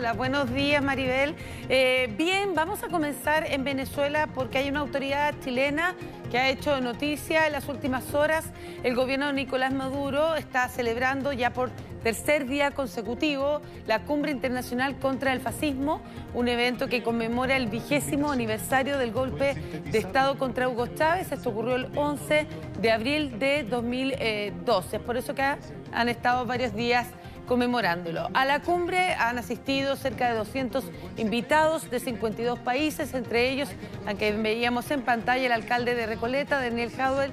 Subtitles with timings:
[0.00, 1.34] Hola, buenos días Maribel.
[1.68, 5.94] Eh, bien, vamos a comenzar en Venezuela porque hay una autoridad chilena
[6.30, 8.46] que ha hecho noticia en las últimas horas.
[8.82, 11.68] El gobierno de Nicolás Maduro está celebrando ya por
[12.02, 16.00] tercer día consecutivo la Cumbre Internacional contra el Fascismo,
[16.32, 21.30] un evento que conmemora el vigésimo aniversario del golpe de Estado contra Hugo Chávez.
[21.30, 22.46] Esto ocurrió el 11
[22.80, 24.96] de abril de 2012.
[24.96, 27.06] Es por eso que han estado varios días
[27.50, 28.30] conmemorándolo.
[28.32, 30.84] A la cumbre han asistido cerca de 200
[31.16, 33.68] invitados de 52 países, entre ellos,
[34.06, 37.32] aunque veíamos en pantalla, el alcalde de Recoleta, Daniel Jadwell,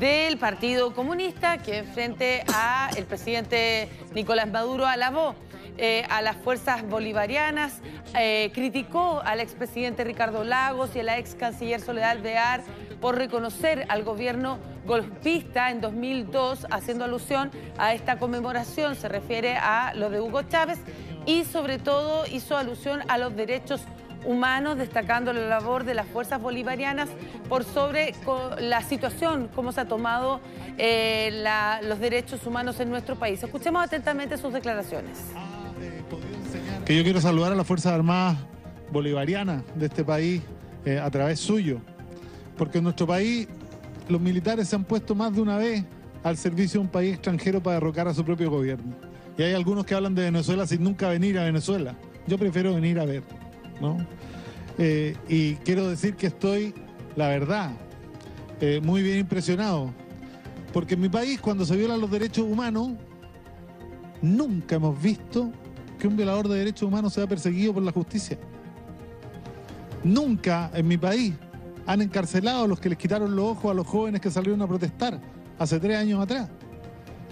[0.00, 5.36] del Partido Comunista, que frente a el presidente Nicolás Maduro alabó
[5.78, 7.82] eh, a las fuerzas bolivarianas,
[8.18, 12.62] eh, criticó al expresidente Ricardo Lagos y a la ex canciller Soledad Alvear
[13.02, 19.92] por reconocer al gobierno golpista en 2002, haciendo alusión a esta conmemoración, se refiere a
[19.94, 20.78] lo de Hugo Chávez
[21.26, 23.82] y sobre todo hizo alusión a los derechos
[24.24, 27.08] humanos, destacando la labor de las fuerzas bolivarianas
[27.48, 28.14] por sobre
[28.60, 30.40] la situación, cómo se ha tomado
[30.78, 31.44] eh,
[31.82, 33.42] los derechos humanos en nuestro país.
[33.42, 35.18] Escuchemos atentamente sus declaraciones.
[36.84, 38.38] Que yo quiero saludar a las Fuerzas Armadas
[38.92, 40.42] Bolivarianas de este país
[40.84, 41.80] eh, a través suyo,
[42.56, 43.48] porque en nuestro país
[44.08, 45.84] los militares se han puesto más de una vez
[46.22, 48.94] al servicio de un país extranjero para derrocar a su propio gobierno.
[49.36, 51.96] Y hay algunos que hablan de Venezuela sin nunca venir a Venezuela.
[52.26, 53.22] Yo prefiero venir a ver,
[53.80, 54.06] ¿no?
[54.78, 56.74] Eh, y quiero decir que estoy,
[57.16, 57.72] la verdad,
[58.60, 59.92] eh, muy bien impresionado.
[60.72, 62.92] Porque en mi país, cuando se violan los derechos humanos,
[64.20, 65.50] nunca hemos visto
[65.98, 68.38] que un violador de derechos humanos sea perseguido por la justicia.
[70.04, 71.34] Nunca en mi país
[71.86, 74.66] han encarcelado a los que les quitaron los ojos a los jóvenes que salieron a
[74.66, 75.20] protestar
[75.58, 76.48] hace tres años atrás.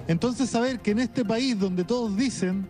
[0.08, 2.66] Entonces saber que en este país donde todos dicen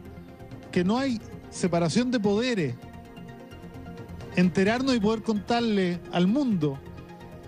[0.70, 2.75] que no hay separación de poderes,
[4.37, 6.78] enterarnos y poder contarle al mundo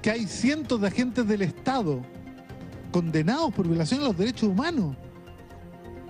[0.00, 2.02] que hay cientos de agentes del Estado
[2.90, 4.96] condenados por violación de los derechos humanos,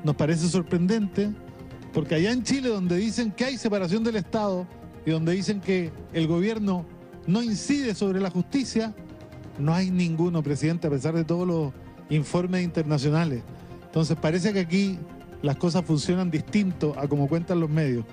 [0.03, 1.31] nos parece sorprendente,
[1.93, 4.67] porque allá en Chile donde dicen que hay separación del Estado
[5.05, 6.87] y donde dicen que el gobierno
[7.27, 8.95] no incide sobre la justicia,
[9.59, 11.73] no hay ninguno, presidente, a pesar de todos los
[12.11, 13.43] informes internacionales.
[13.85, 14.99] Entonces parece que aquí
[15.43, 18.05] las cosas funcionan distinto a como cuentan los medios.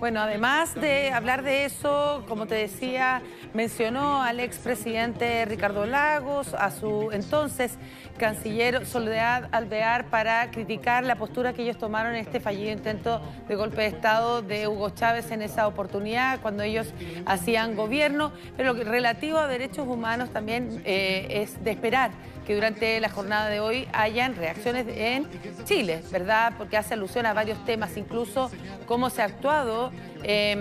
[0.00, 3.20] Bueno, además de hablar de eso, como te decía,
[3.52, 7.76] mencionó al expresidente Ricardo Lagos, a su entonces
[8.16, 13.54] canciller Soledad Alvear, para criticar la postura que ellos tomaron en este fallido intento de
[13.56, 16.94] golpe de Estado de Hugo Chávez en esa oportunidad, cuando ellos
[17.26, 18.32] hacían gobierno.
[18.56, 22.10] Pero relativo a derechos humanos también eh, es de esperar
[22.50, 25.24] que durante la jornada de hoy hayan reacciones en
[25.62, 26.54] Chile, ¿verdad?
[26.58, 28.50] Porque hace alusión a varios temas, incluso
[28.86, 29.92] cómo se ha actuado
[30.24, 30.60] em,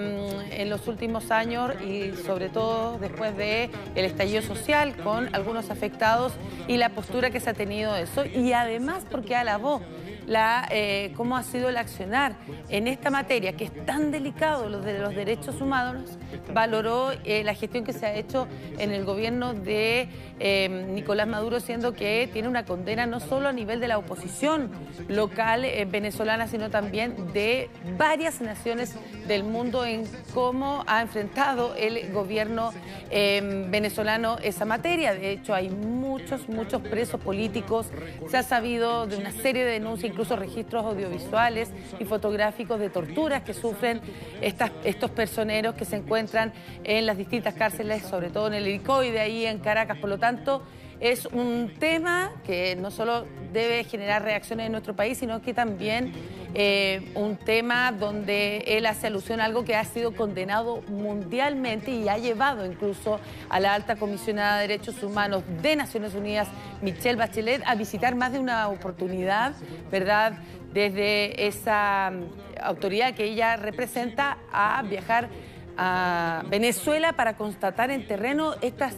[0.51, 6.33] en los últimos años y sobre todo después del el estallido social con algunos afectados
[6.67, 8.23] y la postura que se ha tenido eso.
[8.23, 9.81] Y además porque alabó
[10.29, 12.35] la, eh, cómo ha sido el accionar
[12.69, 16.17] en esta materia, que es tan delicado, los de los derechos humanos,
[16.53, 18.47] valoró eh, la gestión que se ha hecho
[18.77, 20.07] en el gobierno de
[20.39, 24.69] eh, Nicolás Maduro, siendo que tiene una condena no solo a nivel de la oposición
[25.07, 28.95] local venezolana, sino también de varias naciones
[29.29, 30.03] del mundo en
[30.33, 32.73] cómo ha enfrentado el gobierno
[33.09, 35.13] venezolano esa materia.
[35.13, 37.87] De hecho, hay muchos, muchos presos políticos.
[38.27, 41.69] Se ha sabido de una serie de denuncias, incluso registros audiovisuales
[41.99, 44.01] y fotográficos de torturas que sufren
[44.41, 46.51] estos personeros que se encuentran
[46.83, 49.97] en las distintas cárceles, sobre todo en el helicoide, ahí en Caracas.
[49.99, 50.63] Por lo tanto,
[50.99, 56.11] es un tema que no solo debe generar reacciones en nuestro país, sino que también
[56.53, 62.09] eh, un tema donde él hace alusión a algo que ha sido condenado mundialmente y
[62.09, 66.47] ha llevado incluso a la alta comisionada de derechos humanos de Naciones Unidas,
[66.81, 69.53] Michelle Bachelet, a visitar más de una oportunidad,
[69.91, 70.33] ¿verdad?
[70.73, 75.29] Desde esa mm, autoridad que ella representa a viajar
[75.77, 78.95] a Venezuela para constatar en terreno estas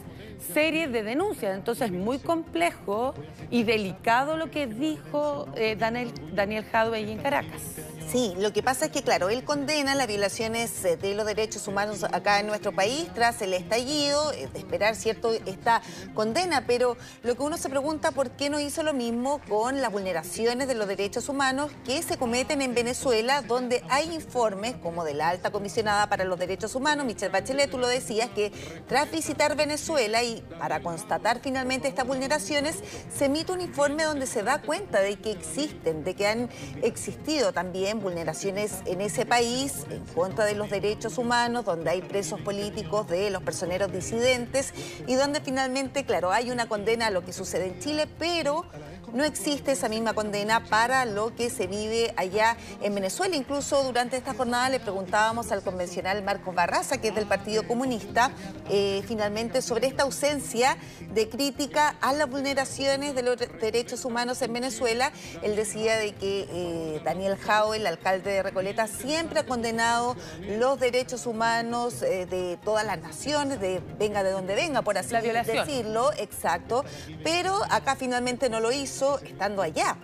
[0.53, 1.55] series de denuncias.
[1.55, 3.13] Entonces, muy complejo
[3.49, 7.90] y delicado lo que dijo eh, Daniel, Daniel Jadwe en Caracas.
[8.11, 11.69] Sí, lo que pasa es que, claro, él condena las violaciones eh, de los derechos
[11.69, 15.81] humanos acá en nuestro país tras el estallido, eh, esperar, ¿cierto?, esta
[16.13, 19.93] condena, pero lo que uno se pregunta, ¿por qué no hizo lo mismo con las
[19.93, 25.13] vulneraciones de los derechos humanos que se cometen en Venezuela, donde hay informes, como de
[25.13, 28.51] la alta comisionada para los derechos humanos, Michelle Bachelet, tú lo decías, que
[28.89, 32.75] tras visitar Venezuela y para constatar finalmente estas vulneraciones,
[33.17, 36.49] se emite un informe donde se da cuenta de que existen, de que han
[36.81, 42.39] existido también vulneraciones en ese país en contra de los derechos humanos, donde hay presos
[42.41, 44.73] políticos de los personeros disidentes
[45.07, 48.65] y donde finalmente, claro, hay una condena a lo que sucede en Chile, pero
[49.13, 53.35] no existe esa misma condena para lo que se vive allá en Venezuela.
[53.35, 58.31] Incluso durante esta jornada le preguntábamos al convencional Marco Barraza, que es del Partido Comunista,
[58.69, 60.77] eh, finalmente sobre esta ausencia
[61.13, 65.11] de crítica a las vulneraciones de los derechos humanos en Venezuela.
[65.41, 70.15] Él decía de que eh, Daniel Jao, el alcalde de Recoleta, siempre ha condenado
[70.57, 75.15] los derechos humanos eh, de todas las naciones, de venga de donde venga, por así
[75.15, 76.83] decirlo, exacto,
[77.23, 79.97] pero acá finalmente no lo hizo estando allá.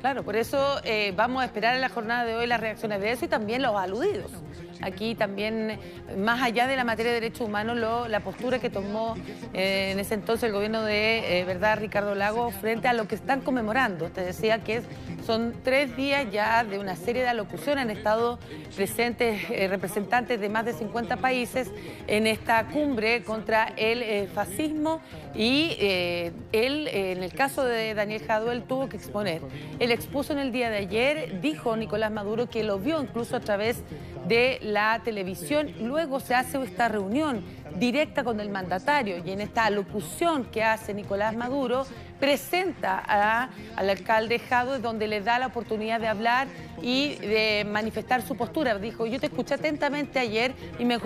[0.00, 3.12] Claro, por eso eh, vamos a esperar en la jornada de hoy las reacciones de
[3.12, 4.30] eso y también los aludidos.
[4.82, 5.78] Aquí también,
[6.18, 7.76] más allá de la materia de derechos humanos,
[8.08, 9.16] la postura que tomó
[9.54, 13.14] eh, en ese entonces el gobierno de eh, verdad Ricardo Lago frente a lo que
[13.14, 14.10] están conmemorando.
[14.10, 14.82] Te decía que
[15.26, 17.84] son tres días ya de una serie de alocuciones.
[17.84, 18.38] Han estado
[18.74, 21.70] presentes eh, representantes de más de 50 países
[22.06, 25.00] en esta cumbre contra el fascismo
[25.34, 25.76] y
[26.52, 29.40] él, en el caso de Daniel Jadwell, tuvo que exponer.
[29.78, 33.40] Él expuso en el día de ayer, dijo Nicolás Maduro que lo vio incluso a
[33.40, 33.82] través
[34.26, 35.72] de la televisión.
[35.80, 37.42] Luego se hace esta reunión
[37.78, 41.86] directa con el mandatario y en esta alocución que hace Nicolás Maduro
[42.18, 42.98] presenta
[43.76, 46.48] al alcalde Jado donde le da la oportunidad de hablar
[46.82, 48.78] y de manifestar su postura.
[48.78, 50.96] Dijo, yo te escuché atentamente ayer y me,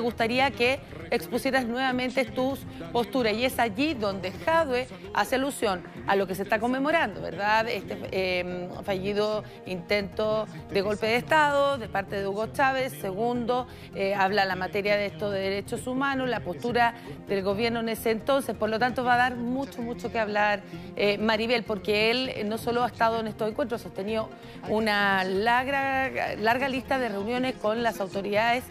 [0.00, 0.80] gustaría que
[1.10, 2.60] expusieras nuevamente tus
[2.92, 3.34] posturas.
[3.34, 7.68] Y es allí donde Jadwe hace alusión a lo que se está conmemorando, ¿verdad?
[7.68, 12.92] Este em, fallido intento de golpe de Estado de parte de Hugo Chávez.
[13.00, 16.94] Segundo, eh, habla la materia de estos derechos humanos, la postura
[17.28, 18.56] del gobierno en ese entonces.
[18.56, 20.59] Por lo tanto, va a dar mucho, mucho que hablar
[20.96, 24.28] eh, Maribel, porque él no solo ha estado en estos encuentros, ha tenido
[24.68, 28.64] una larga lista de reuniones con las autoridades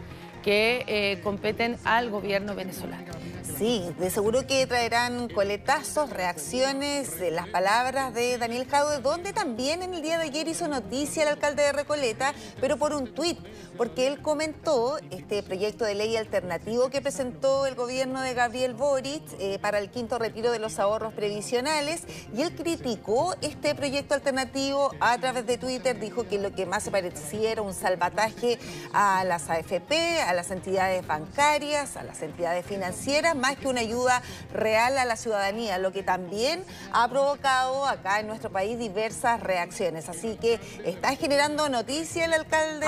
[0.44, 3.12] que eh, competen al gobierno venezolano.
[3.59, 9.94] Sí, de seguro que traerán coletazos, reacciones, las palabras de Daniel Jadwe, donde también en
[9.94, 13.38] el día de ayer hizo noticia el alcalde de Recoleta, pero por un tuit,
[13.75, 19.24] porque él comentó este proyecto de ley alternativo que presentó el gobierno de Gabriel Boric
[19.39, 22.03] eh, para el quinto retiro de los ahorros previsionales,
[22.33, 26.83] y él criticó este proyecto alternativo a través de Twitter, dijo que lo que más
[26.83, 28.57] se parecía era un salvataje
[28.94, 34.21] a las AFP, a las entidades bancarias, a las entidades financieras, más que una ayuda
[34.53, 40.07] real a la ciudadanía, lo que también ha provocado acá en nuestro país diversas reacciones.
[40.07, 42.85] Así que está generando noticia el alcalde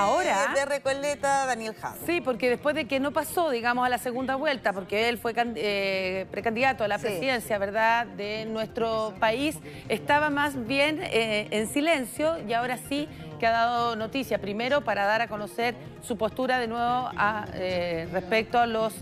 [0.55, 1.95] de Recoleta, Daniel Jado.
[2.05, 5.33] Sí, porque después de que no pasó, digamos, a la segunda vuelta, porque él fue
[5.35, 9.57] eh, precandidato a la presidencia, ¿verdad?, de nuestro país,
[9.89, 13.09] estaba más bien eh, en silencio y ahora sí
[13.41, 15.73] que ha dado noticia, primero para dar a conocer
[16.03, 17.09] su postura de nuevo
[17.55, 18.93] eh, respecto a los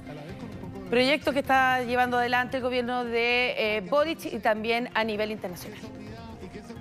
[0.90, 5.82] proyectos que está llevando adelante el gobierno de eh, Boric y también a nivel internacional.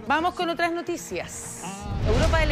[0.07, 1.65] Vamos con otras noticias.
[2.07, 2.47] Europa del